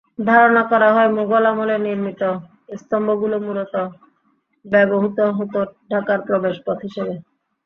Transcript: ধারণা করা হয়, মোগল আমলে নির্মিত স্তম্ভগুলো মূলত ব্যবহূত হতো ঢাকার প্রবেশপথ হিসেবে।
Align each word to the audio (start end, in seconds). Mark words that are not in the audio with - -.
ধারণা 0.25 0.63
করা 0.71 0.89
হয়, 0.95 1.09
মোগল 1.17 1.43
আমলে 1.51 1.75
নির্মিত 1.79 2.21
স্তম্ভগুলো 2.75 3.37
মূলত 3.45 3.73
ব্যবহূত 4.65 5.17
হতো 5.37 5.59
ঢাকার 5.91 6.19
প্রবেশপথ 6.27 6.77
হিসেবে। 6.87 7.13